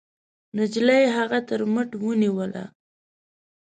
[0.57, 2.63] نجلۍ هغه تر مټ ونيوله.